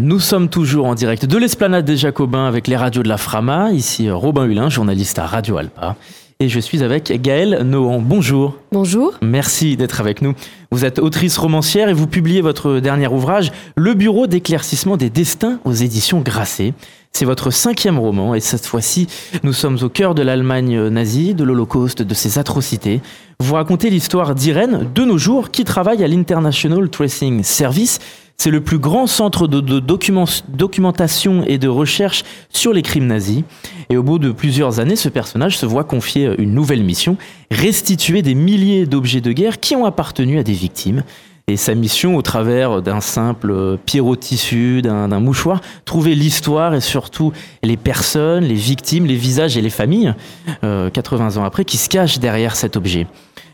Nous 0.00 0.20
sommes 0.20 0.48
toujours 0.48 0.86
en 0.86 0.94
direct 0.94 1.26
de 1.26 1.36
l'esplanade 1.36 1.84
des 1.84 1.96
Jacobins 1.96 2.46
avec 2.46 2.68
les 2.68 2.76
radios 2.76 3.02
de 3.02 3.08
la 3.08 3.16
Frama. 3.16 3.72
Ici 3.72 4.08
Robin 4.08 4.44
Hulin, 4.44 4.68
journaliste 4.68 5.18
à 5.18 5.26
Radio 5.26 5.56
Alpa. 5.56 5.96
Et 6.38 6.48
je 6.48 6.60
suis 6.60 6.84
avec 6.84 7.20
Gaëlle 7.20 7.62
Nohan. 7.64 8.00
Bonjour. 8.00 8.54
Bonjour. 8.70 9.14
Merci 9.22 9.76
d'être 9.76 10.00
avec 10.00 10.22
nous. 10.22 10.34
Vous 10.70 10.84
êtes 10.84 11.00
autrice 11.00 11.36
romancière 11.36 11.88
et 11.88 11.94
vous 11.94 12.06
publiez 12.06 12.42
votre 12.42 12.78
dernier 12.78 13.08
ouvrage, 13.08 13.50
Le 13.74 13.94
Bureau 13.94 14.28
d'éclaircissement 14.28 14.96
des 14.96 15.10
destins 15.10 15.58
aux 15.64 15.72
éditions 15.72 16.20
Grasset. 16.20 16.74
C'est 17.12 17.24
votre 17.24 17.50
cinquième 17.50 17.98
roman 17.98 18.36
et 18.36 18.40
cette 18.40 18.66
fois-ci, 18.66 19.08
nous 19.42 19.52
sommes 19.52 19.78
au 19.82 19.88
cœur 19.88 20.14
de 20.14 20.22
l'Allemagne 20.22 20.80
nazie, 20.90 21.34
de 21.34 21.42
l'Holocauste, 21.42 22.02
de 22.02 22.14
ses 22.14 22.38
atrocités. 22.38 23.00
Vous 23.40 23.54
racontez 23.54 23.90
l'histoire 23.90 24.36
d'Irène, 24.36 24.88
de 24.94 25.04
nos 25.04 25.18
jours, 25.18 25.50
qui 25.50 25.64
travaille 25.64 26.04
à 26.04 26.06
l'International 26.06 26.88
Tracing 26.88 27.42
Service 27.42 27.98
c'est 28.40 28.50
le 28.52 28.60
plus 28.60 28.78
grand 28.78 29.08
centre 29.08 29.48
de, 29.48 29.80
documentation 29.80 31.44
et 31.44 31.58
de 31.58 31.66
recherche 31.66 32.22
sur 32.50 32.72
les 32.72 32.82
crimes 32.82 33.06
nazis. 33.06 33.42
Et 33.90 33.96
au 33.96 34.04
bout 34.04 34.20
de 34.20 34.30
plusieurs 34.30 34.78
années, 34.78 34.94
ce 34.94 35.08
personnage 35.08 35.58
se 35.58 35.66
voit 35.66 35.82
confier 35.82 36.30
une 36.38 36.54
nouvelle 36.54 36.84
mission, 36.84 37.16
restituer 37.50 38.22
des 38.22 38.36
milliers 38.36 38.86
d'objets 38.86 39.20
de 39.20 39.32
guerre 39.32 39.58
qui 39.58 39.74
ont 39.74 39.84
appartenu 39.84 40.38
à 40.38 40.44
des 40.44 40.52
victimes. 40.52 41.02
Et 41.48 41.56
sa 41.56 41.74
mission, 41.74 42.14
au 42.14 42.22
travers 42.22 42.80
d'un 42.80 43.00
simple 43.00 43.78
pyro-tissu, 43.86 44.82
d'un 44.82 45.08
mouchoir, 45.18 45.60
trouver 45.84 46.14
l'histoire 46.14 46.74
et 46.74 46.80
surtout 46.80 47.32
les 47.64 47.78
personnes, 47.78 48.44
les 48.44 48.54
victimes, 48.54 49.06
les 49.06 49.16
visages 49.16 49.56
et 49.56 49.62
les 49.62 49.70
familles, 49.70 50.14
80 50.60 50.62
euh, 50.62 51.40
ans 51.40 51.44
après, 51.44 51.64
qui 51.64 51.78
se 51.78 51.88
cachent 51.88 52.20
derrière 52.20 52.54
cet 52.54 52.76
objet. 52.76 53.08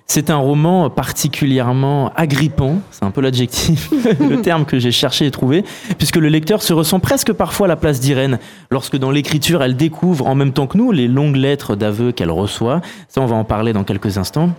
C'est 0.07 0.29
un 0.29 0.37
roman 0.37 0.91
particulièrement 0.91 2.13
agrippant, 2.15 2.77
c'est 2.91 3.05
un 3.05 3.11
peu 3.11 3.23
l'adjectif, 3.23 3.91
le 4.21 4.43
terme 4.43 4.67
que 4.67 4.79
j'ai 4.79 4.93
cherché 4.93 5.27
et 5.27 5.30
trouvé, 5.30 5.65
puisque 5.97 6.17
le 6.17 6.29
lecteur 6.29 6.63
se 6.63 6.75
ressent 6.75 7.01
presque 7.01 7.33
parfois 7.33 7.67
à 7.67 7.69
la 7.69 7.77
place 7.77 8.01
d'Irène, 8.01 8.39
lorsque 8.71 8.97
dans 8.97 9.11
l'écriture 9.11 9.63
elle 9.63 9.77
découvre 9.77 10.27
en 10.27 10.35
même 10.35 10.52
temps 10.52 10.66
que 10.66 10.77
nous 10.77 10.93
les 10.93 11.09
longues 11.09 11.37
lettres 11.37 11.74
d'aveu 11.74 12.13
qu'elle 12.13 12.30
reçoit. 12.30 12.83
Ça, 13.09 13.23
on 13.23 13.27
va 13.27 13.37
en 13.37 13.45
parler 13.45 13.73
dans 13.73 13.85
quelques 13.85 14.19
instants. 14.19 14.51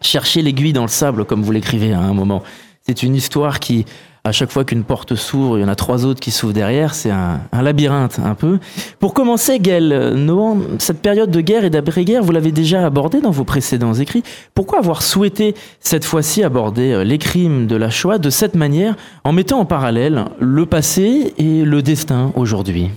Chercher 0.00 0.40
l'aiguille 0.40 0.72
dans 0.72 0.82
le 0.82 0.88
sable, 0.88 1.24
comme 1.24 1.42
vous 1.42 1.52
l'écrivez 1.52 1.92
à 1.92 2.00
un 2.00 2.14
moment. 2.14 2.42
C'est 2.86 3.02
une 3.02 3.16
histoire 3.16 3.58
qui 3.58 3.86
à 4.26 4.32
chaque 4.32 4.50
fois 4.50 4.64
qu'une 4.64 4.82
porte 4.82 5.14
s'ouvre, 5.14 5.56
il 5.56 5.62
y 5.62 5.64
en 5.64 5.68
a 5.68 5.76
trois 5.76 6.04
autres 6.04 6.18
qui 6.18 6.32
s'ouvrent 6.32 6.52
derrière. 6.52 6.94
C'est 6.94 7.12
un, 7.12 7.40
labyrinthe 7.52 8.18
un 8.18 8.34
peu. 8.34 8.58
Pour 8.98 9.14
commencer, 9.14 9.60
Gaël 9.60 10.14
Nohan, 10.16 10.58
cette 10.78 11.00
période 11.00 11.30
de 11.30 11.40
guerre 11.40 11.64
et 11.64 11.70
d'après-guerre, 11.70 12.24
vous 12.24 12.32
l'avez 12.32 12.50
déjà 12.50 12.84
abordée 12.84 13.20
dans 13.20 13.30
vos 13.30 13.44
précédents 13.44 13.94
écrits. 13.94 14.24
Pourquoi 14.54 14.80
avoir 14.80 15.02
souhaité 15.02 15.54
cette 15.78 16.04
fois-ci 16.04 16.42
aborder 16.42 16.92
euh, 16.92 17.04
les 17.04 17.18
crimes 17.18 17.68
de 17.68 17.76
la 17.76 17.88
Shoah 17.88 18.18
de 18.18 18.30
cette 18.30 18.56
manière, 18.56 18.96
en 19.22 19.30
mettant 19.30 19.60
en 19.60 19.64
parallèle 19.64 20.24
le 20.40 20.66
passé 20.66 21.32
et 21.38 21.64
le 21.64 21.82
destin 21.82 22.32
aujourd'hui? 22.34 22.90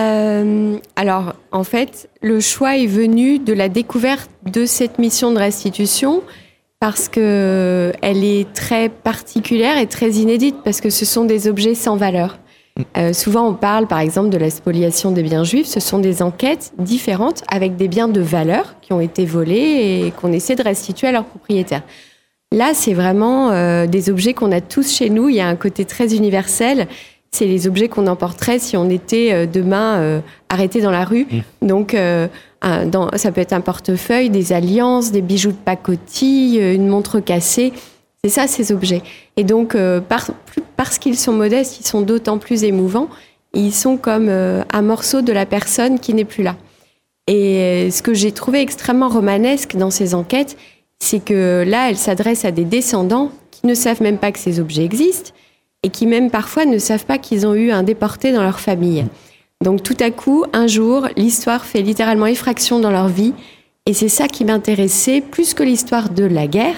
Euh, 0.00 0.78
alors, 0.96 1.34
en 1.50 1.64
fait, 1.64 2.08
le 2.22 2.40
choix 2.40 2.78
est 2.78 2.86
venu 2.86 3.38
de 3.38 3.52
la 3.52 3.68
découverte 3.68 4.30
de 4.50 4.64
cette 4.64 4.98
mission 4.98 5.32
de 5.32 5.38
restitution 5.38 6.22
parce 6.82 7.08
que 7.08 7.92
elle 8.02 8.24
est 8.24 8.52
très 8.54 8.88
particulière 8.88 9.78
et 9.78 9.86
très 9.86 10.10
inédite 10.14 10.56
parce 10.64 10.80
que 10.80 10.90
ce 10.90 11.04
sont 11.04 11.24
des 11.24 11.46
objets 11.46 11.76
sans 11.76 11.94
valeur. 11.94 12.40
Euh, 12.96 13.12
souvent, 13.12 13.46
on 13.46 13.54
parle 13.54 13.86
par 13.86 14.00
exemple 14.00 14.30
de 14.30 14.36
la 14.36 14.50
spoliation 14.50 15.12
des 15.12 15.22
biens 15.22 15.44
juifs. 15.44 15.68
Ce 15.68 15.78
sont 15.78 16.00
des 16.00 16.22
enquêtes 16.22 16.72
différentes 16.78 17.44
avec 17.46 17.76
des 17.76 17.86
biens 17.86 18.08
de 18.08 18.20
valeur 18.20 18.74
qui 18.80 18.92
ont 18.92 19.00
été 19.00 19.24
volés 19.26 19.54
et 20.06 20.12
qu'on 20.20 20.32
essaie 20.32 20.56
de 20.56 20.62
restituer 20.64 21.06
à 21.06 21.12
leurs 21.12 21.24
propriétaires. 21.24 21.84
Là, 22.50 22.72
c'est 22.74 22.94
vraiment 22.94 23.52
euh, 23.52 23.86
des 23.86 24.10
objets 24.10 24.34
qu'on 24.34 24.50
a 24.50 24.60
tous 24.60 24.92
chez 24.92 25.08
nous. 25.08 25.28
Il 25.28 25.36
y 25.36 25.40
a 25.40 25.46
un 25.46 25.54
côté 25.54 25.84
très 25.84 26.16
universel. 26.16 26.88
C'est 27.34 27.46
les 27.46 27.66
objets 27.66 27.88
qu'on 27.88 28.06
emporterait 28.06 28.58
si 28.58 28.76
on 28.76 28.88
était 28.90 29.30
euh, 29.32 29.46
demain 29.46 30.22
arrêté 30.48 30.80
dans 30.80 30.90
la 30.90 31.04
rue. 31.04 31.26
Mmh. 31.30 31.66
Donc, 31.66 31.96
ça 33.16 33.32
peut 33.32 33.40
être 33.40 33.52
un 33.52 33.60
portefeuille, 33.60 34.30
des 34.30 34.52
alliances, 34.52 35.12
des 35.12 35.22
bijoux 35.22 35.52
de 35.52 35.56
pacotille, 35.56 36.60
euh, 36.60 36.74
une 36.74 36.88
montre 36.88 37.20
cassée. 37.20 37.72
C'est 38.22 38.30
ça 38.30 38.46
ces 38.46 38.72
objets. 38.72 39.02
Et 39.36 39.44
donc, 39.44 39.74
euh, 39.74 40.00
parce 40.76 40.98
qu'ils 40.98 41.18
sont 41.18 41.32
modestes, 41.32 41.80
ils 41.80 41.86
sont 41.86 42.02
d'autant 42.02 42.38
plus 42.38 42.64
émouvants. 42.64 43.08
Ils 43.54 43.72
sont 43.72 43.96
comme 43.96 44.28
euh, 44.28 44.62
un 44.72 44.82
morceau 44.82 45.22
de 45.22 45.32
la 45.32 45.44
personne 45.44 45.98
qui 45.98 46.14
n'est 46.14 46.24
plus 46.24 46.44
là. 46.44 46.56
Et 47.26 47.88
ce 47.90 48.02
que 48.02 48.14
j'ai 48.14 48.32
trouvé 48.32 48.60
extrêmement 48.60 49.08
romanesque 49.08 49.76
dans 49.76 49.90
ces 49.90 50.14
enquêtes, 50.14 50.56
c'est 50.98 51.24
que 51.24 51.64
là, 51.66 51.88
elles 51.88 51.96
s'adressent 51.96 52.44
à 52.44 52.50
des 52.50 52.64
descendants 52.64 53.30
qui 53.50 53.66
ne 53.66 53.74
savent 53.74 54.02
même 54.02 54.18
pas 54.18 54.32
que 54.32 54.40
ces 54.40 54.58
objets 54.58 54.84
existent 54.84 55.30
et 55.82 55.90
qui 55.90 56.06
même 56.06 56.30
parfois 56.30 56.64
ne 56.64 56.78
savent 56.78 57.06
pas 57.06 57.18
qu'ils 57.18 57.46
ont 57.46 57.54
eu 57.54 57.70
un 57.70 57.82
déporté 57.82 58.32
dans 58.32 58.42
leur 58.42 58.60
famille. 58.60 59.04
Donc 59.62 59.82
tout 59.82 59.96
à 60.00 60.10
coup, 60.10 60.44
un 60.52 60.66
jour, 60.66 61.08
l'histoire 61.16 61.64
fait 61.64 61.82
littéralement 61.82 62.26
effraction 62.26 62.80
dans 62.80 62.90
leur 62.90 63.08
vie. 63.08 63.32
Et 63.86 63.94
c'est 63.94 64.08
ça 64.08 64.28
qui 64.28 64.44
m'intéressait 64.44 65.20
plus 65.20 65.54
que 65.54 65.62
l'histoire 65.62 66.08
de 66.10 66.24
la 66.24 66.46
guerre. 66.46 66.76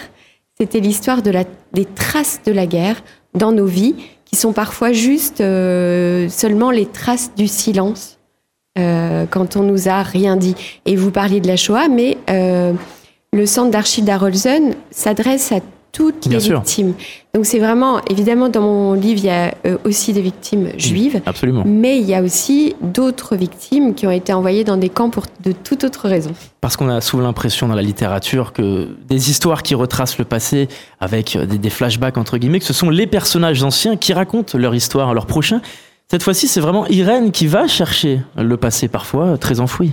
C'était 0.58 0.80
l'histoire 0.80 1.22
des 1.22 1.84
traces 1.94 2.40
de 2.46 2.52
la 2.52 2.66
guerre 2.66 3.02
dans 3.34 3.52
nos 3.52 3.66
vies, 3.66 3.94
qui 4.24 4.36
sont 4.36 4.52
parfois 4.52 4.92
juste 4.92 5.40
euh, 5.40 6.28
seulement 6.28 6.70
les 6.70 6.86
traces 6.86 7.32
du 7.36 7.48
silence 7.48 8.18
euh, 8.78 9.26
quand 9.28 9.56
on 9.56 9.62
nous 9.62 9.88
a 9.88 10.02
rien 10.02 10.36
dit. 10.36 10.54
Et 10.86 10.96
vous 10.96 11.10
parliez 11.10 11.40
de 11.40 11.48
la 11.48 11.56
Shoah, 11.56 11.88
mais 11.88 12.18
euh, 12.30 12.72
le 13.32 13.46
centre 13.46 13.70
d'archives 13.70 14.04
d'Arolsen 14.04 14.74
s'adresse 14.90 15.52
à 15.52 15.60
toutes 15.94 16.26
les 16.26 16.38
victimes. 16.38 16.92
Donc 17.34 17.46
c'est 17.46 17.58
vraiment, 17.58 18.00
évidemment, 18.10 18.48
dans 18.48 18.60
mon 18.60 18.92
livre, 18.92 19.20
il 19.20 19.26
y 19.26 19.30
a 19.30 19.54
euh, 19.64 19.78
aussi 19.84 20.12
des 20.12 20.20
victimes 20.20 20.64
mmh, 20.64 20.78
juives. 20.78 21.22
absolument. 21.24 21.62
Mais 21.64 21.98
il 21.98 22.04
y 22.04 22.14
a 22.14 22.22
aussi 22.22 22.74
d'autres 22.82 23.36
victimes 23.36 23.94
qui 23.94 24.06
ont 24.06 24.10
été 24.10 24.32
envoyées 24.32 24.64
dans 24.64 24.76
des 24.76 24.88
camps 24.88 25.08
pour 25.08 25.24
de 25.42 25.52
toute 25.52 25.84
autre 25.84 26.08
raison. 26.08 26.32
Parce 26.60 26.76
qu'on 26.76 26.88
a 26.88 27.00
souvent 27.00 27.22
l'impression 27.22 27.68
dans 27.68 27.74
la 27.74 27.82
littérature 27.82 28.52
que 28.52 28.88
des 29.08 29.30
histoires 29.30 29.62
qui 29.62 29.74
retracent 29.74 30.18
le 30.18 30.24
passé 30.24 30.68
avec 31.00 31.38
des, 31.38 31.58
des, 31.58 31.70
flashbacks, 31.70 32.18
entre 32.18 32.38
guillemets, 32.38 32.58
que 32.58 32.66
ce 32.66 32.72
sont 32.74 32.90
les 32.90 33.06
personnages 33.06 33.62
anciens 33.62 33.96
qui 33.96 34.12
racontent 34.12 34.58
leur 34.58 34.74
histoire 34.74 35.08
à 35.08 35.14
leurs 35.14 35.26
prochains. 35.26 35.62
Cette 36.10 36.22
fois-ci, 36.22 36.48
c'est 36.48 36.60
vraiment 36.60 36.86
Irène 36.88 37.30
qui 37.30 37.46
va 37.46 37.66
chercher 37.66 38.20
le 38.36 38.56
passé, 38.56 38.88
parfois 38.88 39.38
très 39.38 39.60
enfoui. 39.60 39.92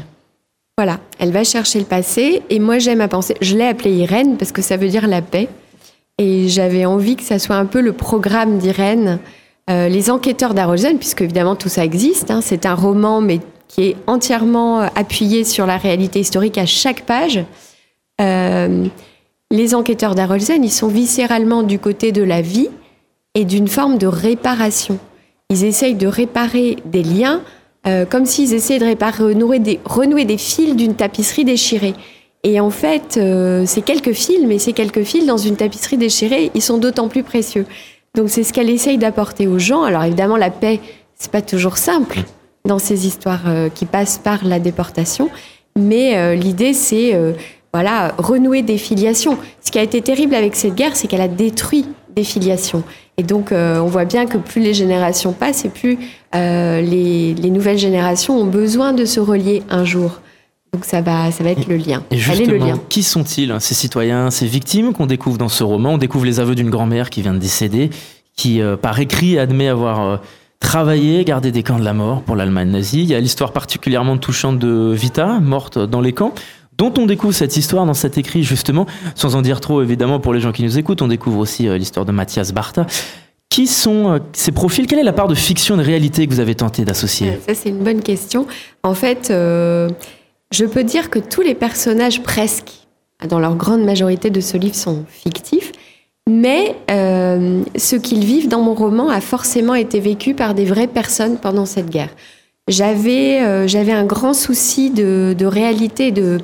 Voilà, 0.78 1.00
elle 1.19 1.31
va 1.31 1.44
chercher 1.44 1.78
le 1.79 1.85
passé 1.85 2.41
et 2.50 2.59
moi 2.59 2.79
j'aime 2.79 3.01
à 3.01 3.07
penser, 3.07 3.35
je 3.39 3.56
l'ai 3.56 3.68
appelée 3.68 3.91
Irène 3.91 4.38
parce 4.38 4.51
que 4.51 4.63
ça 4.63 4.78
veut 4.78 4.88
dire 4.88 5.07
la 5.07 5.22
paix. 5.22 5.47
Et 6.21 6.49
j'avais 6.49 6.85
envie 6.85 7.15
que 7.15 7.23
ça 7.23 7.39
soit 7.39 7.55
un 7.55 7.65
peu 7.65 7.81
le 7.81 7.93
programme 7.93 8.59
d'Irène. 8.59 9.17
Euh, 9.71 9.89
les 9.89 10.11
enquêteurs 10.11 10.53
d'Arolsen, 10.53 10.99
puisque 10.99 11.21
évidemment 11.21 11.55
tout 11.55 11.67
ça 11.67 11.83
existe, 11.83 12.29
hein, 12.29 12.41
c'est 12.43 12.67
un 12.67 12.75
roman 12.75 13.21
mais 13.21 13.39
qui 13.67 13.85
est 13.85 13.95
entièrement 14.05 14.81
euh, 14.81 14.87
appuyé 14.93 15.43
sur 15.43 15.65
la 15.65 15.77
réalité 15.77 16.19
historique 16.19 16.59
à 16.59 16.67
chaque 16.67 17.07
page. 17.07 17.43
Euh, 18.21 18.85
les 19.49 19.73
enquêteurs 19.73 20.13
d'Arolsen, 20.13 20.63
ils 20.63 20.71
sont 20.71 20.89
viscéralement 20.89 21.63
du 21.63 21.79
côté 21.79 22.11
de 22.11 22.21
la 22.21 22.43
vie 22.43 22.69
et 23.33 23.43
d'une 23.43 23.67
forme 23.67 23.97
de 23.97 24.05
réparation. 24.05 24.99
Ils 25.49 25.63
essayent 25.63 25.95
de 25.95 26.07
réparer 26.07 26.77
des 26.85 27.03
liens 27.03 27.41
comme 28.11 28.27
s'ils 28.27 28.53
essayaient 28.53 28.77
de 28.77 29.77
renouer 29.85 30.25
des 30.25 30.38
fils 30.38 30.75
d'une 30.75 30.93
tapisserie 30.93 31.45
déchirée. 31.45 31.95
Et 32.44 32.59
en 32.59 32.72
fait, 32.72 33.18
euh, 33.18 33.66
ces 33.66 33.81
quelques 33.81 34.13
fils, 34.13 34.40
mais 34.47 34.57
ces 34.57 34.74
quelques 34.74 35.03
fils 35.03 35.25
dans 35.25 35.38
une 35.38 35.56
tapisserie 35.56 35.97
déchirée, 35.97 36.52
ils 36.56 36.62
sont 36.62 36.78
d'autant 36.78 37.07
plus 37.07 37.24
précieux. 37.24 37.66
Donc 38.16 38.29
c'est 38.29 38.44
ce 38.44 38.52
qu'elle 38.52 38.69
essaye 38.69 38.97
d'apporter 38.97 39.47
aux 39.47 39.59
gens. 39.59 39.84
Alors 39.84 40.03
évidemment, 40.03 40.38
la 40.38 40.50
paix, 40.50 40.80
c'est 41.16 41.31
pas 41.31 41.41
toujours 41.41 41.78
simple 41.78 42.19
dans 42.66 42.80
ces 42.80 43.06
histoires 43.06 43.44
euh, 43.47 43.69
qui 43.69 43.85
passent 43.85 44.18
par 44.18 44.44
la 44.44 44.59
déportation, 44.59 45.30
mais 45.78 46.18
euh, 46.18 46.35
l'idée 46.35 46.74
c'est 46.74 47.16
voilà 47.74 48.13
renouer 48.18 48.63
des 48.63 48.78
filiations. 48.78 49.38
Ce 49.63 49.72
qui 49.72 49.80
a 49.80 49.84
été 49.84 50.01
terrible 50.01 50.35
avec 50.35 50.56
cette 50.56 50.75
guerre, 50.75 50.96
c'est 50.96 51.07
qu'elle 51.07 51.22
a 51.22 51.28
détruit 51.28 51.85
des 52.13 52.24
filiations. 52.24 52.84
Et 53.18 53.24
donc 53.24 53.51
on 53.53 53.85
voit 53.85 54.03
bien 54.03 54.25
que 54.25 54.38
plus 54.38 54.62
les 54.62 54.74
générations 54.74 55.31
passent 55.31 55.63
et 55.63 55.69
plus 55.69 55.97
les, 56.34 57.33
les 57.33 57.50
nouvelles 57.50 57.77
générations 57.77 58.38
ont 58.38 58.45
besoin 58.45 58.92
de 58.92 59.06
se 59.06 59.21
relier 59.21 59.63
un 59.69 59.86
jour. 59.86 60.19
Donc 60.73 60.85
ça 60.85 61.01
va, 61.01 61.31
ça 61.31 61.44
va 61.44 61.50
être 61.50 61.68
le 61.68 61.75
lien. 61.75 62.01
Et 62.12 62.18
justement, 62.18 62.51
le 62.51 62.57
lien. 62.57 62.79
qui 62.88 63.03
sont-ils, 63.03 63.53
ces 63.59 63.73
citoyens, 63.73 64.31
ces 64.31 64.45
victimes 64.45 64.94
qu'on 64.94 65.06
découvre 65.06 65.38
dans 65.38 65.50
ce 65.50 65.65
roman? 65.65 65.94
On 65.94 65.97
découvre 65.97 66.23
les 66.23 66.39
aveux 66.39 66.56
d'une 66.56 66.69
grand-mère 66.69 67.09
qui 67.09 67.21
vient 67.21 67.33
de 67.33 67.39
décéder, 67.39 67.89
qui 68.38 68.62
euh, 68.62 68.77
par 68.77 68.97
écrit 69.00 69.38
admet 69.38 69.68
avoir 69.68 70.01
euh, 70.01 70.18
travaillé, 70.62 71.25
gardé 71.25 71.51
des 71.51 71.62
camps 71.62 71.77
de 71.77 71.83
la 71.83 71.94
mort 71.94 72.21
pour 72.21 72.38
l'Allemagne 72.38 72.69
nazie. 72.69 73.01
Il 73.01 73.09
y 73.09 73.15
a 73.15 73.19
l'histoire 73.19 73.51
particulièrement 73.51 74.18
touchante 74.18 74.59
de 74.59 74.94
Vita, 74.94 75.39
morte 75.41 75.77
dans 75.77 76.00
les 76.00 76.13
camps 76.13 76.33
dont 76.77 76.94
on 76.97 77.06
découvre 77.06 77.33
cette 77.33 77.57
histoire 77.57 77.85
dans 77.85 77.94
cet 77.94 78.17
écrit 78.17 78.44
justement, 78.44 78.88
sans 79.13 79.35
en 79.35 79.41
dire 79.41 79.59
trop 79.59 79.83
évidemment 79.83 80.19
pour 80.19 80.33
les 80.33 80.39
gens 80.39 80.51
qui 80.51 80.63
nous 80.63 80.79
écoutent, 80.79 81.01
on 81.01 81.09
découvre 81.09 81.39
aussi 81.39 81.67
euh, 81.67 81.77
l'histoire 81.77 82.06
de 82.06 82.13
Mathias 82.13 82.53
Bartha. 82.53 82.88
Qui 83.50 83.67
sont 83.67 84.21
ces 84.31 84.53
profils? 84.53 84.88
Quelle 84.88 85.00
est 85.00 85.03
la 85.03 85.12
part 85.12 85.27
de 85.27 85.35
fiction 85.35 85.75
et 85.75 85.79
de 85.79 85.83
réalité 85.83 86.25
que 86.25 86.31
vous 86.31 86.39
avez 86.39 86.56
tenté 86.56 86.85
d'associer? 86.85 87.38
Ça 87.45 87.53
c'est 87.53 87.67
une 87.67 87.83
bonne 87.83 88.01
question. 88.01 88.47
En 88.81 88.94
fait, 88.94 89.29
je 90.51 90.65
peux 90.65 90.83
dire 90.83 91.09
que 91.09 91.19
tous 91.19 91.42
les 91.42 91.56
personnages 91.56 92.21
presque, 92.21 92.71
dans 93.27 93.39
leur 93.39 93.56
grande 93.56 93.83
majorité 93.83 94.30
de 94.30 94.42
ce 94.42 94.57
livre, 94.57 94.75
sont 94.75 95.06
fictifs. 95.07 95.71
Mais 96.30 96.75
euh, 96.92 97.63
ce 97.75 97.95
qu'ils 97.95 98.25
vivent 98.25 98.48
dans 98.48 98.62
mon 98.62 98.75
roman 98.75 99.09
a 99.09 99.21
forcément 99.21 99.75
été 99.75 100.00
vécu 100.00 100.33
par 100.33 100.53
des 100.53 100.65
vraies 100.65 100.88
personnes 100.88 101.38
pendant 101.38 101.65
cette 101.65 101.89
guerre. 101.89 102.09
J'avais 102.68 103.42
euh, 103.42 103.68
un 103.92 104.06
grand 104.06 104.33
souci 104.33 104.92
de, 104.92 105.36
de 105.38 105.45
réalité, 105.45 106.12
de, 106.12 106.39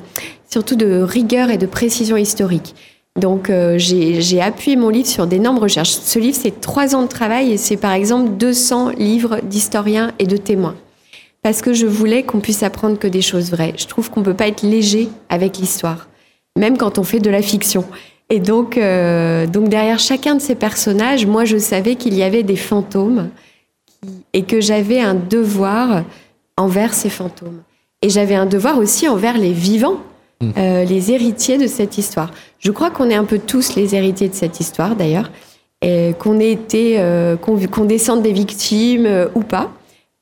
surtout 0.50 0.74
de 0.74 1.00
rigueur 1.00 1.50
et 1.50 1.58
de 1.58 1.66
précision 1.66 2.16
historique. 2.16 2.74
Donc 3.16 3.50
euh, 3.50 3.78
j'ai 3.78 4.40
appuyé 4.40 4.76
mon 4.76 4.88
livre 4.88 5.08
sur 5.08 5.26
d'énormes 5.26 5.58
recherches. 5.58 5.90
Ce 5.90 6.18
livre, 6.18 6.36
c'est 6.40 6.60
trois 6.60 6.94
ans 6.94 7.02
de 7.02 7.08
travail 7.08 7.52
et 7.52 7.56
c'est 7.56 7.76
par 7.76 7.92
exemple 7.92 8.30
200 8.30 8.90
livres 8.90 9.40
d'historiens 9.42 10.12
et 10.18 10.26
de 10.26 10.36
témoins. 10.36 10.76
Parce 11.42 11.62
que 11.62 11.72
je 11.72 11.86
voulais 11.86 12.24
qu'on 12.24 12.40
puisse 12.40 12.62
apprendre 12.62 12.98
que 12.98 13.06
des 13.06 13.22
choses 13.22 13.50
vraies. 13.50 13.74
Je 13.76 13.86
trouve 13.86 14.10
qu'on 14.10 14.22
peut 14.22 14.34
pas 14.34 14.48
être 14.48 14.62
léger 14.62 15.08
avec 15.28 15.58
l'histoire, 15.58 16.08
même 16.56 16.76
quand 16.76 16.98
on 16.98 17.04
fait 17.04 17.20
de 17.20 17.30
la 17.30 17.42
fiction. 17.42 17.84
Et 18.30 18.40
donc, 18.40 18.76
euh, 18.76 19.46
donc 19.46 19.68
derrière 19.68 19.98
chacun 19.98 20.34
de 20.34 20.40
ces 20.40 20.54
personnages, 20.54 21.26
moi 21.26 21.44
je 21.44 21.56
savais 21.56 21.94
qu'il 21.94 22.14
y 22.14 22.22
avait 22.22 22.42
des 22.42 22.56
fantômes 22.56 23.30
et 24.32 24.42
que 24.42 24.60
j'avais 24.60 25.00
un 25.00 25.14
devoir 25.14 26.04
envers 26.56 26.92
ces 26.92 27.08
fantômes. 27.08 27.62
Et 28.02 28.10
j'avais 28.10 28.34
un 28.34 28.46
devoir 28.46 28.78
aussi 28.78 29.08
envers 29.08 29.38
les 29.38 29.52
vivants, 29.52 29.98
mm. 30.40 30.50
euh, 30.58 30.84
les 30.84 31.10
héritiers 31.10 31.56
de 31.56 31.66
cette 31.66 31.96
histoire. 31.96 32.30
Je 32.58 32.70
crois 32.70 32.90
qu'on 32.90 33.08
est 33.08 33.14
un 33.14 33.24
peu 33.24 33.38
tous 33.38 33.74
les 33.76 33.94
héritiers 33.94 34.28
de 34.28 34.34
cette 34.34 34.60
histoire 34.60 34.94
d'ailleurs, 34.94 35.30
et 35.80 36.12
qu'on 36.18 36.38
ait 36.40 36.50
été, 36.50 36.96
euh, 36.98 37.36
qu'on 37.36 37.84
descende 37.84 38.22
des 38.22 38.32
victimes 38.32 39.28
ou 39.34 39.40
pas. 39.40 39.72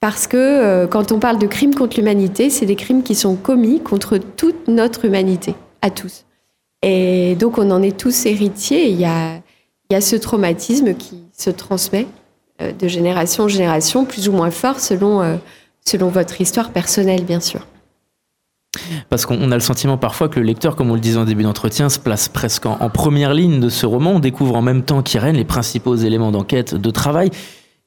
Parce 0.01 0.27
que 0.27 0.37
euh, 0.37 0.87
quand 0.87 1.13
on 1.13 1.19
parle 1.19 1.39
de 1.39 1.47
crimes 1.47 1.75
contre 1.75 1.97
l'humanité, 1.97 2.51
c'est 2.51 2.67
des 2.67 2.77
crimes 2.77 3.03
qui 3.03 3.15
sont 3.15 3.35
commis 3.35 3.81
contre 3.81 4.19
toute 4.19 4.69
notre 4.69 5.05
humanité, 5.05 5.55
à 5.83 5.91
tous. 5.91 6.25
Et 6.83 7.35
donc 7.37 7.59
on 7.59 7.71
en 7.71 7.83
est 7.83 7.97
tous 7.97 8.27
héritiers. 8.27 8.91
Il 8.91 9.01
y 9.01 9.07
a, 9.07 9.37
il 9.37 9.93
y 9.93 9.97
a 9.97 10.01
ce 10.01 10.17
traumatisme 10.17 10.95
qui 10.95 11.23
se 11.33 11.51
transmet 11.51 12.07
euh, 12.63 12.73
de 12.73 12.89
génération 12.89 13.45
en 13.45 13.49
génération, 13.49 14.05
plus 14.05 14.29
ou 14.29 14.33
moins 14.33 14.51
fort 14.51 14.81
selon, 14.81 15.23
euh, 15.23 15.37
selon 15.85 16.09
votre 16.09 16.41
histoire 16.41 16.71
personnelle, 16.71 17.25
bien 17.25 17.41
sûr. 17.41 17.67
Parce 19.09 19.27
qu'on 19.27 19.51
a 19.51 19.55
le 19.55 19.61
sentiment 19.61 19.97
parfois 19.97 20.29
que 20.29 20.41
le 20.41 20.47
lecteur, 20.47 20.77
comme 20.77 20.91
on 20.91 20.95
le 20.95 21.01
disait 21.01 21.19
en 21.19 21.25
début 21.25 21.43
d'entretien, 21.43 21.89
se 21.89 21.99
place 21.99 22.29
presque 22.29 22.67
en, 22.67 22.91
première 22.91 23.35
ligne 23.35 23.61
de 23.61 23.69
ce 23.69 23.87
roman. 23.87 24.13
On 24.13 24.19
découvre 24.19 24.57
en 24.57 24.63
même 24.63 24.83
temps 24.83 25.03
qu'Irène 25.03 25.37
les 25.37 25.45
principaux 25.45 25.97
éléments 25.97 26.31
d'enquête, 26.31 26.75
de 26.75 26.91
travail. 26.91 27.31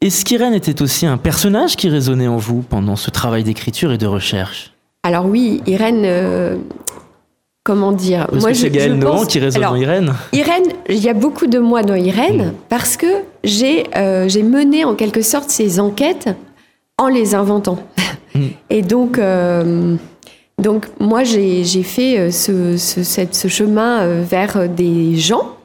Est-ce 0.02 0.24
qu'Irène 0.24 0.54
était 0.54 0.82
aussi 0.82 1.06
un 1.06 1.18
personnage 1.18 1.76
qui 1.76 1.90
résonnait 1.90 2.30
en 2.30 2.38
vous 2.38 2.62
pendant 2.62 2.96
ce 2.96 3.12
travail 3.12 3.44
d'écriture 3.44 3.92
et 3.92 3.98
de 3.98 4.08
recherche? 4.08 4.72
Alors 5.04 5.26
oui, 5.26 5.62
Irène, 5.68 6.04
euh, 6.06 6.56
comment 7.66 7.92
dire? 7.92 8.28
Moi, 8.32 8.54
c'est 8.54 8.70
Gaël 8.70 8.94
Nohan 8.94 9.26
qui 9.26 9.40
résonne 9.40 9.66
en 9.66 9.76
Irène 9.76 10.14
Irène, 10.32 10.68
il 10.88 11.00
y 11.00 11.10
a 11.10 11.14
beaucoup 11.14 11.48
de 11.48 11.60
moi 11.60 11.84
dans 11.84 11.96
Irène 11.96 12.48
mm. 12.48 12.54
parce 12.70 12.96
que 12.96 13.08
j'ai 13.44 13.88
euh, 13.98 14.30
j'ai 14.30 14.44
mené 14.44 14.86
en 14.86 14.96
quelque 14.96 15.22
sorte 15.22 15.50
ces 15.50 15.82
enquêtes 15.82 16.30
en 16.98 17.08
les 17.08 17.36
inventant. 17.36 17.80
Mm. 18.36 18.46
Et 18.70 18.84
donc, 18.84 19.18
euh, 19.18 19.96
donc 20.60 20.86
moi, 21.00 21.24
j'ai 21.24 21.64
fait 21.82 22.30
ce, 22.30 22.78
ce 22.78 23.48
chemin 23.48 24.22
vers 24.22 24.70
des 24.70 25.16
gens, 25.16 25.56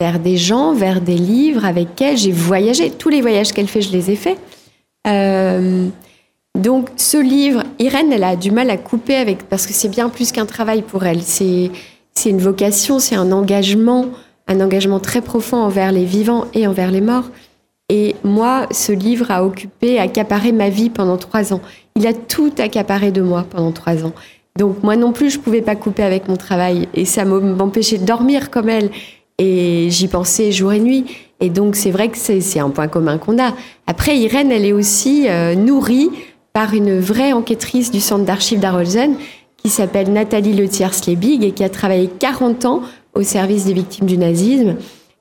vers 0.00 0.18
des 0.18 0.36
gens, 0.36 0.72
vers 0.72 1.00
des 1.00 1.16
livres 1.16 1.64
avec 1.64 1.88
lesquels 1.90 2.16
j'ai 2.16 2.32
voyagé. 2.32 2.90
Tous 2.90 3.08
les 3.10 3.20
voyages 3.20 3.52
qu'elle 3.52 3.68
fait, 3.68 3.82
je 3.82 3.92
les 3.92 4.10
ai 4.10 4.16
faits. 4.16 4.38
Donc 6.58 6.88
ce 6.96 7.16
livre, 7.16 7.62
Irène, 7.78 8.12
elle 8.12 8.24
a 8.24 8.36
du 8.36 8.50
mal 8.50 8.70
à 8.70 8.76
couper 8.76 9.14
avec 9.14 9.48
parce 9.48 9.66
que 9.66 9.72
c'est 9.72 9.88
bien 9.88 10.08
plus 10.08 10.32
qu'un 10.32 10.46
travail 10.46 10.82
pour 10.82 11.04
elle. 11.04 11.22
C'est 11.22 11.70
c'est 12.14 12.30
une 12.30 12.40
vocation, 12.40 12.98
c'est 12.98 13.14
un 13.14 13.32
engagement, 13.32 14.06
un 14.48 14.60
engagement 14.60 15.00
très 15.00 15.22
profond 15.22 15.58
envers 15.58 15.92
les 15.92 16.04
vivants 16.04 16.46
et 16.54 16.66
envers 16.66 16.90
les 16.90 17.00
morts. 17.00 17.30
Et 17.88 18.14
moi, 18.24 18.66
ce 18.72 18.92
livre 18.92 19.30
a 19.30 19.44
occupé, 19.44 19.98
accaparé 19.98 20.52
ma 20.52 20.68
vie 20.68 20.90
pendant 20.90 21.16
trois 21.16 21.54
ans. 21.54 21.60
Il 21.96 22.06
a 22.06 22.12
tout 22.12 22.52
accaparé 22.58 23.10
de 23.10 23.22
moi 23.22 23.46
pendant 23.48 23.72
trois 23.72 24.04
ans. 24.04 24.12
Donc 24.58 24.82
moi 24.82 24.96
non 24.96 25.12
plus, 25.12 25.30
je 25.30 25.38
pouvais 25.38 25.62
pas 25.62 25.76
couper 25.76 26.02
avec 26.02 26.28
mon 26.28 26.36
travail 26.36 26.88
et 26.94 27.04
ça 27.04 27.24
m'empêchait 27.24 27.98
de 27.98 28.04
dormir 28.04 28.50
comme 28.50 28.68
elle. 28.68 28.90
Et 29.42 29.88
j'y 29.88 30.06
pensais 30.06 30.52
jour 30.52 30.70
et 30.72 30.80
nuit. 30.80 31.06
Et 31.40 31.48
donc 31.48 31.74
c'est 31.74 31.90
vrai 31.90 32.10
que 32.10 32.18
c'est 32.18 32.60
un 32.60 32.68
point 32.68 32.88
commun 32.88 33.16
qu'on 33.16 33.42
a. 33.42 33.54
Après, 33.86 34.18
Irène, 34.18 34.52
elle 34.52 34.66
est 34.66 34.74
aussi 34.74 35.26
euh, 35.28 35.54
nourrie 35.54 36.10
par 36.52 36.74
une 36.74 37.00
vraie 37.00 37.32
enquêtrice 37.32 37.90
du 37.90 38.00
centre 38.00 38.26
d'archives 38.26 38.60
d'Arolsen 38.60 39.14
qui 39.56 39.70
s'appelle 39.70 40.12
Nathalie 40.12 40.52
Letiers-Lebig 40.52 41.42
et 41.42 41.52
qui 41.52 41.64
a 41.64 41.70
travaillé 41.70 42.08
40 42.18 42.66
ans 42.66 42.82
au 43.14 43.22
service 43.22 43.64
des 43.64 43.72
victimes 43.72 44.06
du 44.06 44.18
nazisme 44.18 44.76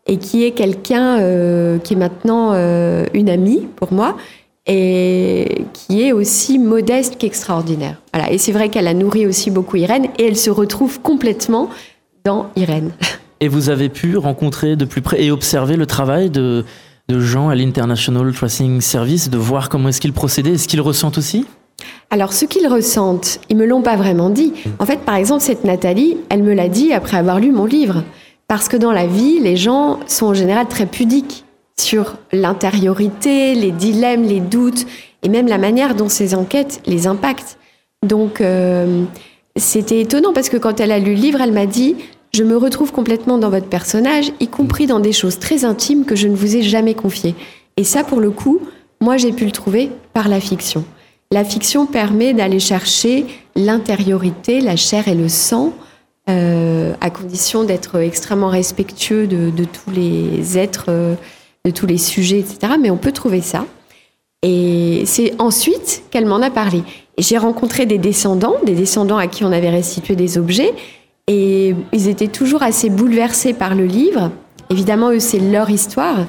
et 0.06 0.18
qui 0.18 0.44
est 0.44 0.52
quelqu'un 0.52 1.20
euh, 1.20 1.78
qui 1.78 1.94
est 1.94 1.98
maintenant 1.98 2.52
euh, 2.54 3.06
une 3.14 3.30
amie 3.30 3.68
pour 3.78 3.94
moi 3.94 4.18
et 4.66 5.66
qui 5.72 6.04
est 6.04 6.12
aussi 6.12 6.60
modeste 6.60 7.18
qu'extraordinaire. 7.18 8.02
Voilà. 8.14 8.34
Et 8.34 8.38
c'est 8.38 8.52
vrai 8.52 8.68
qu'elle 8.68 8.88
a 8.88 8.94
nourri 8.94 9.26
aussi 9.26 9.50
beaucoup 9.50 9.78
Irène 9.78 10.08
et 10.18 10.28
elle 10.28 10.38
se 10.38 10.50
retrouve 10.50 11.00
complètement 11.00 11.70
dans 12.26 12.48
Irène. 12.58 12.92
Et 13.42 13.48
vous 13.48 13.70
avez 13.70 13.90
pu 13.90 14.18
rencontrer 14.18 14.76
de 14.76 14.86
plus 14.86 15.02
près 15.02 15.24
et 15.24 15.32
observer 15.32 15.78
le 15.78 15.86
travail 15.86 16.30
de, 16.30 16.66
de 17.08 17.20
gens 17.20 17.50
à 17.50 17.56
l'International 17.56 18.32
Tracing 18.34 18.82
Service, 18.82 19.30
de 19.30 19.38
voir 19.38 19.70
comment 19.70 19.90
est-ce 19.90 20.02
qu'ils 20.02 20.14
procédaient, 20.14 20.54
est-ce 20.54 20.68
qu'ils 20.68 20.82
ressentent 20.82 21.18
aussi? 21.18 21.46
Alors, 22.10 22.34
ce 22.34 22.46
qu'ils 22.46 22.68
ressentent, 22.68 23.40
ils 23.50 23.56
me 23.56 23.66
l'ont 23.66 23.82
pas 23.82 23.96
vraiment 23.96 24.30
dit. 24.30 24.54
En 24.80 24.86
fait, 24.86 25.00
par 25.02 25.16
exemple, 25.16 25.42
cette 25.42 25.64
Nathalie, 25.64 26.18
elle 26.30 26.44
me 26.44 26.54
l'a 26.54 26.68
dit 26.68 26.92
après 26.92 27.18
avoir 27.18 27.40
lu 27.40 27.52
mon 27.52 27.66
livre. 27.66 28.04
Parce 28.48 28.68
que 28.68 28.78
dans 28.78 28.92
la 28.92 29.06
vie, 29.06 29.40
les 29.40 29.56
gens 29.56 30.00
sont 30.08 30.28
en 30.28 30.34
général 30.34 30.68
très 30.68 30.86
pudiques 30.86 31.46
sur 31.80 32.16
l'intériorité, 32.34 33.56
les 33.56 33.72
dilemmes, 33.72 34.24
les 34.24 34.40
doutes, 34.40 34.86
et 35.24 35.30
même 35.30 35.48
la 35.48 35.58
manière 35.58 35.96
dont 35.96 36.10
ces 36.10 36.36
enquêtes 36.36 36.82
les 36.86 37.08
impactent. 37.08 37.58
Donc, 38.06 38.42
euh, 38.42 39.04
c'était 39.56 40.02
étonnant 40.02 40.34
parce 40.34 40.50
que 40.50 40.58
quand 40.58 40.80
elle 40.80 40.92
a 40.92 41.00
lu 41.00 41.16
le 41.16 41.22
livre, 41.22 41.42
elle 41.42 41.52
m'a 41.54 41.66
dit 41.66 41.96
je 42.34 42.44
me 42.44 42.58
retrouve 42.58 42.92
complètement 42.92 43.38
dans 43.38 43.50
votre 43.50 43.68
personnage, 43.68 44.32
y 44.40 44.48
compris 44.48 44.86
dans 44.86 45.00
des 45.00 45.14
choses 45.14 45.40
très 45.40 45.66
intimes 45.66 46.06
que 46.06 46.16
je 46.16 46.28
ne 46.28 46.36
vous 46.36 46.56
ai 46.56 46.62
jamais 46.62 46.94
confiées. 46.94 47.36
Et 47.78 47.84
ça, 47.84 48.04
pour 48.04 48.20
le 48.20 48.32
coup, 48.32 48.60
moi, 49.02 49.18
j'ai 49.18 49.32
pu 49.32 49.46
le 49.46 49.52
trouver 49.52 49.92
par 50.14 50.28
la 50.28 50.40
fiction. 50.40 50.84
La 51.32 51.44
fiction 51.44 51.86
permet 51.86 52.34
d'aller 52.34 52.60
chercher 52.60 53.26
l'intériorité, 53.56 54.62
la 54.62 54.76
chair 54.76 55.08
et 55.08 55.16
le 55.16 55.30
sang, 55.30 55.74
euh, 56.30 56.94
à 57.02 57.10
condition 57.10 57.64
d'être 57.64 57.98
extrêmement 58.00 58.50
respectueux 58.50 59.26
de, 59.28 59.52
tous 59.66 59.92
les 59.92 60.58
êtres, 60.58 60.86
euh, 60.90 61.16
de 61.66 61.72
tous 61.72 61.88
les 61.88 61.98
sujets, 61.98 62.40
etc. 62.40 62.74
Mais 62.80 62.92
on 62.92 62.98
peut 62.98 63.12
trouver 63.12 63.42
ça. 63.42 63.66
Et 64.44 65.04
c'est 65.06 65.34
ensuite 65.40 66.04
qu'elle 66.12 66.26
m'en 66.26 66.42
a 66.42 66.50
parlé. 66.50 66.84
J'ai 67.18 67.38
rencontré 67.38 67.86
des 67.86 67.98
descendants, 67.98 68.56
des 68.64 68.76
descendants 68.76 69.18
à 69.18 69.28
qui 69.28 69.44
on 69.44 69.52
avait 69.52 69.70
restitué 69.70 70.16
des 70.16 70.38
objets, 70.38 70.74
et 71.30 71.76
ils 71.94 72.08
étaient 72.10 72.28
toujours 72.28 72.64
assez 72.64 72.90
bouleversés 72.90 73.54
par 73.54 73.76
le 73.76 73.86
livre. 73.86 74.32
Évidemment, 74.72 75.12
eux, 75.12 75.20
c'est 75.20 75.40
leur 75.40 75.70
histoire. 75.70 76.26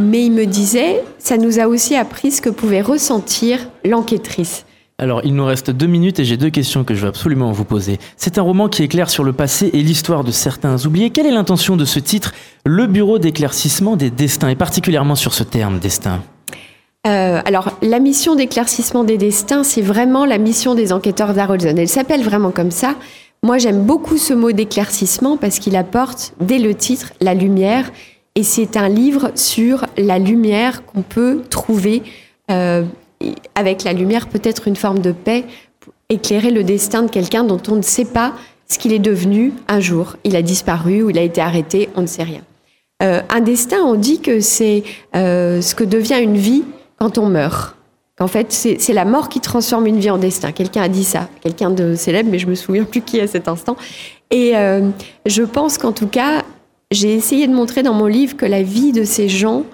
Mais 0.00 0.24
ils 0.24 0.32
me 0.32 0.46
disaient, 0.46 1.04
ça 1.18 1.36
nous 1.36 1.60
a 1.60 1.68
aussi 1.68 1.94
appris 1.94 2.32
ce 2.32 2.40
que 2.40 2.48
pouvait 2.48 2.80
ressentir 2.80 3.58
l'enquêtrice. 3.84 4.64
Alors, 4.98 5.20
il 5.24 5.34
nous 5.34 5.44
reste 5.44 5.70
deux 5.70 5.86
minutes 5.86 6.18
et 6.18 6.24
j'ai 6.24 6.38
deux 6.38 6.48
questions 6.48 6.82
que 6.82 6.94
je 6.94 7.02
veux 7.02 7.08
absolument 7.08 7.52
vous 7.52 7.64
poser. 7.64 7.98
C'est 8.16 8.38
un 8.38 8.42
roman 8.42 8.68
qui 8.68 8.82
éclaire 8.82 9.10
sur 9.10 9.22
le 9.22 9.34
passé 9.34 9.68
et 9.74 9.82
l'histoire 9.82 10.24
de 10.24 10.30
certains 10.30 10.86
oubliés. 10.86 11.10
Quelle 11.10 11.26
est 11.26 11.32
l'intention 11.32 11.76
de 11.76 11.84
ce 11.84 11.98
titre, 11.98 12.32
Le 12.64 12.86
Bureau 12.86 13.18
d'éclaircissement 13.18 13.96
des 13.96 14.10
destins, 14.10 14.48
et 14.48 14.56
particulièrement 14.56 15.14
sur 15.14 15.34
ce 15.34 15.42
terme, 15.42 15.78
destin? 15.78 16.22
Euh, 17.06 17.42
alors, 17.44 17.72
la 17.82 17.98
mission 17.98 18.34
d'éclaircissement 18.34 19.04
des 19.04 19.18
destins, 19.18 19.64
c'est 19.64 19.82
vraiment 19.82 20.24
la 20.24 20.38
mission 20.38 20.74
des 20.74 20.92
enquêteurs 20.92 21.34
d'Arolsen. 21.34 21.76
Elle 21.76 21.88
s'appelle 21.88 22.22
vraiment 22.22 22.52
comme 22.52 22.70
ça 22.70 22.94
moi, 23.44 23.58
j'aime 23.58 23.82
beaucoup 23.82 24.18
ce 24.18 24.34
mot 24.34 24.52
d'éclaircissement 24.52 25.36
parce 25.36 25.58
qu'il 25.58 25.74
apporte, 25.74 26.32
dès 26.40 26.58
le 26.58 26.74
titre, 26.74 27.12
la 27.20 27.34
lumière. 27.34 27.90
Et 28.36 28.44
c'est 28.44 28.76
un 28.76 28.88
livre 28.88 29.32
sur 29.34 29.84
la 29.98 30.20
lumière 30.20 30.86
qu'on 30.86 31.02
peut 31.02 31.42
trouver. 31.50 32.02
Euh, 32.50 32.84
avec 33.56 33.82
la 33.82 33.92
lumière, 33.92 34.28
peut-être 34.28 34.68
une 34.68 34.76
forme 34.76 35.00
de 35.00 35.12
paix, 35.12 35.44
éclairer 36.08 36.50
le 36.50 36.62
destin 36.62 37.02
de 37.02 37.10
quelqu'un 37.10 37.42
dont 37.42 37.60
on 37.68 37.76
ne 37.76 37.82
sait 37.82 38.04
pas 38.04 38.32
ce 38.68 38.78
qu'il 38.78 38.92
est 38.92 39.00
devenu 39.00 39.52
un 39.68 39.80
jour. 39.80 40.16
Il 40.24 40.36
a 40.36 40.42
disparu 40.42 41.02
ou 41.02 41.10
il 41.10 41.18
a 41.18 41.22
été 41.22 41.40
arrêté, 41.40 41.88
on 41.96 42.02
ne 42.02 42.06
sait 42.06 42.22
rien. 42.22 42.42
Euh, 43.02 43.20
un 43.28 43.40
destin, 43.40 43.82
on 43.82 43.96
dit 43.96 44.20
que 44.20 44.40
c'est 44.40 44.84
euh, 45.16 45.60
ce 45.60 45.74
que 45.74 45.84
devient 45.84 46.20
une 46.22 46.36
vie 46.36 46.62
quand 46.98 47.18
on 47.18 47.26
meurt. 47.26 47.76
En 48.22 48.28
fait, 48.28 48.52
c'est 48.52 48.92
la 48.92 49.04
mort 49.04 49.28
qui 49.28 49.40
transforme 49.40 49.86
une 49.86 49.98
vie 49.98 50.10
en 50.10 50.18
destin. 50.18 50.52
Quelqu'un 50.52 50.82
a 50.82 50.88
dit 50.88 51.04
ça, 51.04 51.28
quelqu'un 51.40 51.70
de 51.70 51.94
célèbre, 51.94 52.28
mais 52.30 52.38
je 52.38 52.46
me 52.46 52.54
souviens 52.54 52.84
plus 52.84 53.02
qui 53.02 53.20
à 53.20 53.26
cet 53.26 53.48
instant. 53.48 53.76
Et 54.30 54.56
euh, 54.56 54.88
je 55.26 55.42
pense 55.42 55.76
qu'en 55.76 55.92
tout 55.92 56.06
cas, 56.06 56.42
j'ai 56.90 57.14
essayé 57.14 57.46
de 57.48 57.52
montrer 57.52 57.82
dans 57.82 57.94
mon 57.94 58.06
livre 58.06 58.36
que 58.36 58.46
la 58.46 58.62
vie 58.62 58.92
de 58.92 59.04
ces 59.04 59.28
gens, 59.28 59.64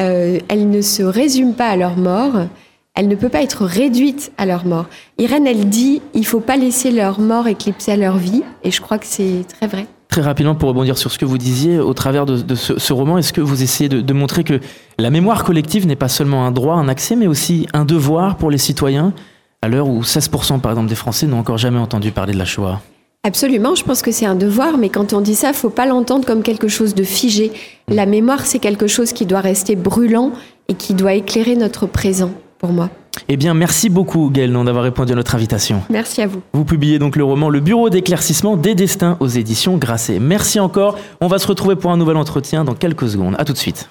euh, 0.00 0.38
elle 0.48 0.70
ne 0.70 0.80
se 0.80 1.02
résume 1.02 1.54
pas 1.54 1.68
à 1.68 1.76
leur 1.76 1.96
mort, 1.96 2.46
elle 2.94 3.08
ne 3.08 3.14
peut 3.14 3.28
pas 3.28 3.42
être 3.42 3.64
réduite 3.64 4.32
à 4.38 4.46
leur 4.46 4.66
mort. 4.66 4.86
Irène, 5.18 5.46
elle 5.46 5.68
dit, 5.68 6.02
il 6.14 6.26
faut 6.26 6.40
pas 6.40 6.56
laisser 6.56 6.90
leur 6.90 7.20
mort 7.20 7.46
éclipser 7.48 7.96
leur 7.96 8.16
vie, 8.16 8.42
et 8.62 8.70
je 8.70 8.80
crois 8.80 8.98
que 8.98 9.06
c'est 9.06 9.44
très 9.48 9.66
vrai. 9.66 9.86
Très 10.14 10.22
rapidement, 10.22 10.54
pour 10.54 10.68
rebondir 10.68 10.96
sur 10.96 11.10
ce 11.10 11.18
que 11.18 11.24
vous 11.24 11.38
disiez, 11.38 11.80
au 11.80 11.92
travers 11.92 12.24
de, 12.24 12.54
ce, 12.54 12.92
roman, 12.92 13.18
est-ce 13.18 13.32
que 13.32 13.40
vous 13.40 13.64
essayez 13.64 13.88
de, 13.88 14.12
montrer 14.12 14.44
que 14.44 14.60
la 14.96 15.10
mémoire 15.10 15.42
collective 15.42 15.88
n'est 15.88 15.96
pas 15.96 16.06
seulement 16.06 16.46
un 16.46 16.52
droit, 16.52 16.76
un 16.76 16.86
accès, 16.86 17.16
mais 17.16 17.26
aussi 17.26 17.66
un 17.72 17.84
devoir 17.84 18.36
pour 18.36 18.52
les 18.52 18.58
citoyens, 18.58 19.12
à 19.60 19.66
l'heure 19.66 19.88
où 19.88 20.02
16% 20.02 20.60
par 20.60 20.70
exemple 20.70 20.88
des 20.88 20.94
Français 20.94 21.26
n'ont 21.26 21.40
encore 21.40 21.58
jamais 21.58 21.80
entendu 21.80 22.12
parler 22.12 22.32
de 22.32 22.38
la 22.38 22.44
Shoah? 22.44 22.80
Absolument, 23.24 23.74
je 23.74 23.82
pense 23.82 24.02
que 24.02 24.12
c'est 24.12 24.24
un 24.24 24.36
devoir, 24.36 24.78
mais 24.78 24.88
quand 24.88 25.14
on 25.14 25.20
dit 25.20 25.34
ça, 25.34 25.52
faut 25.52 25.68
pas 25.68 25.84
l'entendre 25.84 26.24
comme 26.24 26.44
quelque 26.44 26.68
chose 26.68 26.94
de 26.94 27.02
figé. 27.02 27.50
La 27.88 28.06
mémoire, 28.06 28.46
c'est 28.46 28.60
quelque 28.60 28.86
chose 28.86 29.12
qui 29.12 29.26
doit 29.26 29.40
rester 29.40 29.74
brûlant 29.74 30.30
et 30.68 30.74
qui 30.74 30.94
doit 30.94 31.14
éclairer 31.14 31.56
notre 31.56 31.86
présent, 31.86 32.30
pour 32.60 32.70
moi. 32.70 32.88
Eh 33.28 33.36
bien, 33.36 33.54
merci 33.54 33.88
beaucoup, 33.88 34.30
Gaël, 34.32 34.52
d'avoir 34.52 34.84
répondu 34.84 35.12
à 35.12 35.16
notre 35.16 35.34
invitation. 35.34 35.82
Merci 35.90 36.22
à 36.22 36.26
vous. 36.26 36.42
Vous 36.52 36.64
publiez 36.64 36.98
donc 36.98 37.16
le 37.16 37.24
roman 37.24 37.50
Le 37.50 37.60
Bureau 37.60 37.90
d'éclaircissement 37.90 38.56
des 38.56 38.74
destins 38.74 39.16
aux 39.20 39.28
éditions 39.28 39.76
Grasset. 39.76 40.18
Merci 40.18 40.60
encore. 40.60 40.98
On 41.20 41.26
va 41.26 41.38
se 41.38 41.46
retrouver 41.46 41.76
pour 41.76 41.90
un 41.90 41.96
nouvel 41.96 42.16
entretien 42.16 42.64
dans 42.64 42.74
quelques 42.74 43.08
secondes. 43.08 43.34
À 43.38 43.44
tout 43.44 43.52
de 43.52 43.58
suite. 43.58 43.82